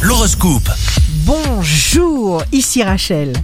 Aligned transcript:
L'horoscope. 0.00 0.70
Bonjour, 1.26 2.42
ici 2.52 2.82
Rachel. 2.82 3.34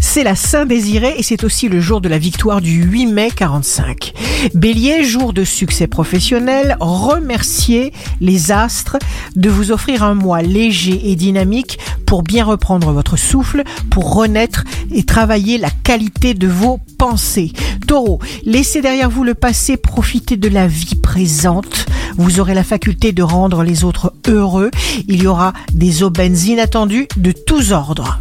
C'est 0.00 0.22
la 0.22 0.36
Saint-Désiré 0.36 1.14
et 1.18 1.24
c'est 1.24 1.42
aussi 1.42 1.68
le 1.68 1.80
jour 1.80 2.00
de 2.00 2.08
la 2.08 2.18
victoire 2.18 2.60
du 2.60 2.84
8 2.84 3.06
mai 3.06 3.30
45. 3.34 4.12
Bélier, 4.54 5.02
jour 5.02 5.32
de 5.32 5.42
succès 5.42 5.88
professionnel, 5.88 6.76
remerciez 6.78 7.92
les 8.20 8.52
astres 8.52 8.96
de 9.34 9.50
vous 9.50 9.72
offrir 9.72 10.04
un 10.04 10.14
mois 10.14 10.40
léger 10.40 11.10
et 11.10 11.16
dynamique 11.16 11.80
pour 12.06 12.22
bien 12.22 12.44
reprendre 12.44 12.92
votre 12.92 13.16
souffle, 13.16 13.64
pour 13.90 14.14
renaître 14.14 14.62
et 14.92 15.02
travailler 15.02 15.58
la 15.58 15.70
qualité 15.82 16.34
de 16.34 16.46
vos 16.46 16.78
pensées. 16.96 17.52
Taureau, 17.88 18.20
laissez 18.44 18.80
derrière 18.82 19.10
vous 19.10 19.24
le 19.24 19.34
passé, 19.34 19.76
profitez 19.76 20.36
de 20.36 20.48
la 20.48 20.68
vie 20.68 20.94
présente. 20.94 21.86
Vous 22.16 22.40
aurez 22.40 22.54
la 22.54 22.64
faculté 22.64 23.12
de 23.12 23.22
rendre 23.22 23.62
les 23.62 23.84
autres 23.84 24.12
heureux. 24.26 24.70
Il 25.08 25.22
y 25.22 25.26
aura 25.26 25.52
des 25.72 26.02
aubaines 26.02 26.38
inattendues 26.38 27.08
de 27.16 27.32
tous 27.32 27.72
ordres. 27.72 28.20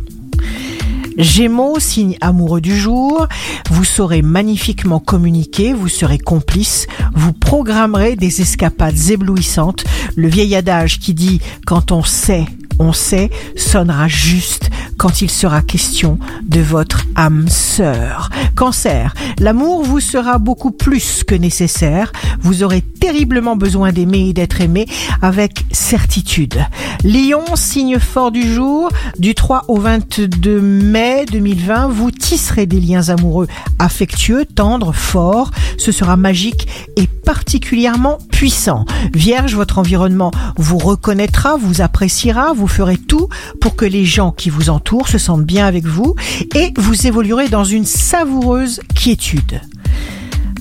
Gémeaux, 1.18 1.80
signe 1.80 2.18
amoureux 2.22 2.62
du 2.62 2.76
jour, 2.76 3.28
vous 3.70 3.84
saurez 3.84 4.24
magnifiquement 4.24 5.00
communiquer, 5.00 5.72
vous 5.74 5.88
serez 5.88 6.18
complice, 6.18 6.88
vous 7.14 7.34
programmerez 7.34 8.16
des 8.16 8.42
escapades 8.42 9.10
éblouissantes. 9.10 9.84
Le 10.16 10.28
vieil 10.28 10.56
adage 10.56 11.00
qui 11.00 11.14
dit 11.14 11.40
quand 11.68 11.92
on 11.92 12.02
sait, 12.04 12.46
on 12.80 12.94
sait 12.94 13.30
sonnera 13.56 14.08
juste 14.08 14.72
quand 14.98 15.22
il 15.22 15.30
sera 15.30 15.62
question 15.62 16.20
de 16.44 16.62
votre 16.62 17.06
âme 17.16 17.48
sœur. 17.48 18.30
Cancer, 18.56 19.14
l'amour 19.40 19.84
vous 19.84 20.00
sera 20.00 20.38
beaucoup 20.38 20.72
plus 20.72 21.24
que 21.24 21.36
nécessaire. 21.36 22.12
Vous 22.42 22.64
aurez 22.64 22.82
terriblement 22.82 23.56
besoin 23.56 23.92
d'aimer 23.92 24.30
et 24.30 24.34
d'être 24.34 24.62
aimé 24.62 24.86
avec 25.22 25.66
certitude. 25.72 26.64
Lion, 27.04 27.44
signe 27.56 28.00
fort 28.00 28.32
du 28.32 28.54
jour, 28.54 28.90
du 29.18 29.36
3 29.36 29.66
au 29.68 29.78
22 29.78 30.62
mai 30.62 31.26
2020, 31.32 31.88
vous 31.90 32.12
tisserez 32.12 32.66
des 32.66 32.80
liens 32.80 33.10
amoureux 33.10 33.48
affectueux, 33.80 34.46
tendres, 34.46 34.94
forts. 34.94 35.52
Ce 35.78 35.92
sera 35.92 36.16
magique 36.16 36.68
et 36.96 37.08
particulièrement 37.08 38.20
puissant. 38.32 38.86
Vierge, 39.14 39.56
votre 39.56 39.80
environnement 39.80 40.32
vous 40.58 40.78
reconnaîtra, 40.78 41.58
vous 41.58 41.82
appréciera, 41.82 42.54
vous 42.54 42.68
ferez 42.68 42.98
tout 42.98 43.28
pour 43.60 43.76
que 43.76 43.86
les 43.86 44.06
gens 44.06 44.32
qui 44.32 44.50
vous 44.50 44.70
entourent 44.70 44.83
se 45.08 45.18
sentent 45.18 45.46
bien 45.46 45.66
avec 45.66 45.86
vous 45.86 46.16
et 46.56 46.72
vous 46.78 47.08
évoluerez 47.08 47.50
dans 47.50 47.64
une 47.64 47.86
savoureuse 47.86 48.80
quiétude. 48.94 49.60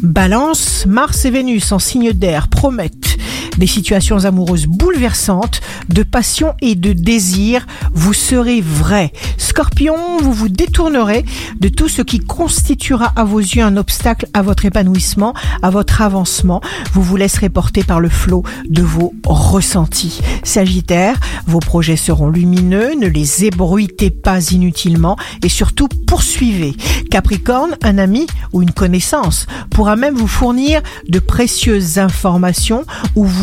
Balance, 0.03 0.87
Mars 0.87 1.27
et 1.27 1.31
Vénus 1.31 1.71
en 1.71 1.79
signe 1.79 2.13
d'air 2.13 2.49
promettent 2.49 3.19
des 3.59 3.67
situations 3.67 4.25
amoureuses 4.25 4.67
bouleversantes, 4.67 5.61
de 5.89 6.03
passion 6.03 6.55
et 6.61 6.75
de 6.75 6.93
désir. 6.93 7.67
Vous 7.93 8.13
serez 8.13 8.61
vrai. 8.61 9.13
Scorpion, 9.39 9.97
vous 10.21 10.33
vous 10.33 10.49
détournerez 10.49 11.25
de 11.61 11.69
tout 11.69 11.89
ce 11.89 12.03
qui 12.03 12.21
constituera 12.21 13.13
à 13.17 13.25
vos 13.25 13.41
yeux 13.41 13.63
un 13.63 13.77
obstacle 13.77 14.27
à 14.33 14.43
votre 14.43 14.65
épanouissement, 14.65 15.35
à 15.63 15.71
votre 15.71 16.03
avancement. 16.03 16.61
Vous 16.93 17.03
vous 17.03 17.17
laisserez 17.17 17.49
porter 17.49 17.83
par 17.85 18.01
le 18.01 18.09
flot 18.09 18.43
de 18.69 18.83
vos 18.83 19.13
ressentis. 19.25 20.21
Sagittaire, 20.43 21.19
vos 21.47 21.61
projets 21.61 21.97
seront 21.97 22.29
lumineux, 22.29 22.95
ne 22.99 23.07
les 23.07 23.45
ébruitez 23.45 24.11
pas 24.11 24.51
inutilement 24.51 25.17
et 25.43 25.49
surtout 25.49 25.89
poursuivez. 25.89 26.75
Capricorne, 27.11 27.77
un 27.83 27.99
ami 27.99 28.27
ou 28.53 28.63
une 28.63 28.73
connaissance 28.73 29.47
pourra 29.71 29.97
même 29.97 30.15
vous 30.15 30.27
fournir 30.27 30.83
de 31.09 31.19
précieuses 31.19 31.99
informations 31.99 32.85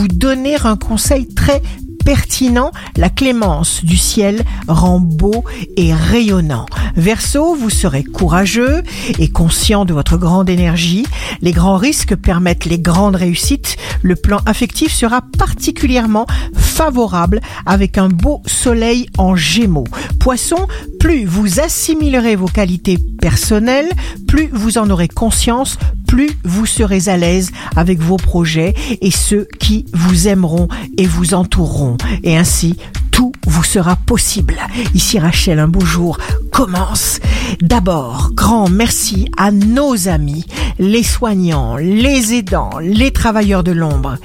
donner 0.07 0.55
un 0.63 0.77
conseil 0.77 1.27
très 1.27 1.61
pertinent, 2.05 2.71
la 2.97 3.09
clémence 3.09 3.83
du 3.85 3.97
ciel 3.97 4.43
rend 4.67 4.99
beau 4.99 5.43
et 5.77 5.93
rayonnant. 5.93 6.65
Verseau, 6.95 7.55
vous 7.55 7.69
serez 7.69 8.03
courageux 8.03 8.81
et 9.19 9.29
conscient 9.29 9.85
de 9.85 9.93
votre 9.93 10.17
grande 10.17 10.49
énergie. 10.49 11.05
Les 11.41 11.51
grands 11.51 11.77
risques 11.77 12.15
permettent 12.15 12.65
les 12.65 12.79
grandes 12.79 13.15
réussites. 13.15 13.77
Le 14.01 14.15
plan 14.15 14.39
affectif 14.45 14.91
sera 14.91 15.21
particulièrement 15.37 16.25
favorable 16.55 17.41
avec 17.65 17.97
un 17.97 18.09
beau 18.09 18.41
soleil 18.45 19.07
en 19.17 19.35
gémeaux. 19.35 19.87
Poisson, 20.19 20.67
plus 20.99 21.25
vous 21.25 21.59
assimilerez 21.59 22.35
vos 22.35 22.47
qualités 22.47 22.97
personnelles, 23.21 23.89
plus 24.27 24.49
vous 24.51 24.77
en 24.77 24.89
aurez 24.89 25.07
conscience, 25.07 25.77
plus 26.09 26.31
vous 26.43 26.65
serez 26.65 27.07
à 27.07 27.17
l'aise 27.17 27.51
avec 27.75 27.99
vos 28.01 28.17
projets 28.17 28.73
et 28.99 29.11
ceux 29.11 29.47
qui 29.59 29.85
vous 29.93 30.27
aimeront 30.27 30.67
et 30.97 31.05
vous 31.05 31.35
entoureront. 31.35 31.97
Et 32.23 32.35
ainsi, 32.35 32.77
tout 33.11 33.31
vous 33.45 33.63
sera 33.63 33.95
possible. 33.95 34.57
Ici 34.95 35.19
Rachel, 35.19 35.59
un 35.59 35.67
beau 35.67 35.85
jour 35.85 36.17
commence. 36.51 37.19
D'abord, 37.61 38.31
grand 38.33 38.69
merci 38.69 39.29
à 39.37 39.51
nos 39.51 40.07
amis, 40.07 40.45
les 40.79 41.03
soignants, 41.03 41.77
les 41.77 42.33
aidants, 42.33 42.79
les 42.81 43.11
travailleurs 43.11 43.63
de 43.63 43.71
l'ombre. 43.71 44.17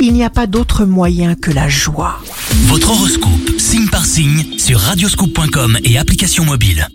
Il 0.00 0.12
n'y 0.12 0.24
a 0.24 0.30
pas 0.30 0.46
d'autre 0.46 0.84
moyen 0.84 1.34
que 1.34 1.50
la 1.50 1.66
joie. 1.66 2.20
Votre 2.66 2.90
horoscope, 2.90 3.58
signe 3.58 3.88
par 3.88 4.04
signe, 4.04 4.58
sur 4.58 4.80
radioscoop.com 4.80 5.78
et 5.82 5.96
application 5.96 6.44
mobile. 6.44 6.88